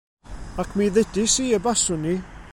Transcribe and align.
Ac 0.61 0.69
mi 0.75 0.87
ddeudis 0.93 1.35
i 1.43 1.45
y 1.57 1.59
baswn 1.65 2.03
i. 2.13 2.15